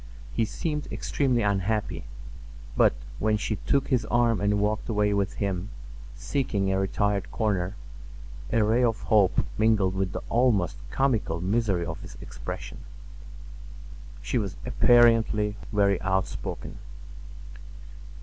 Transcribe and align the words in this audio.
He 0.33 0.45
seemed 0.45 0.87
extremely 0.91 1.43
unhappy; 1.43 2.05
but 2.75 2.95
when 3.19 3.37
she 3.37 3.57
took 3.57 3.89
his 3.89 4.03
arm 4.05 4.41
and 4.41 4.57
walked 4.59 4.89
away 4.89 5.13
with 5.13 5.33
him, 5.35 5.69
seeking 6.15 6.71
a 6.71 6.79
retired 6.79 7.29
corner, 7.29 7.75
a 8.51 8.63
ray 8.63 8.83
of 8.83 8.99
hope 9.03 9.45
mingled 9.59 9.93
with 9.93 10.13
the 10.13 10.23
almost 10.27 10.77
comical 10.89 11.39
misery 11.39 11.85
of 11.85 12.01
his 12.01 12.17
expression. 12.19 12.79
She 14.23 14.39
was 14.39 14.55
apparently 14.65 15.55
very 15.71 16.01
outspoken. 16.01 16.79